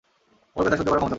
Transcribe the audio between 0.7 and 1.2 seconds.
সহ্য করার ক্ষমতা কম।